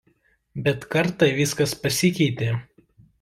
[0.67, 2.49] Bet kartą viskas pasikeitė.